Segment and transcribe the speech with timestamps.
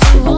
[0.00, 0.29] so long.